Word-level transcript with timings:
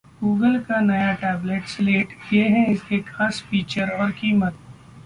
Google 0.21 0.55
का 0.67 0.79
नया 0.81 1.11
tablet 1.15 1.67
Slate, 1.67 2.15
ये 2.33 2.47
हैं 2.47 2.67
इसके 2.67 2.99
खास 3.07 3.43
फीचर्स 3.49 3.99
और 3.99 4.11
कीमत 4.13 4.57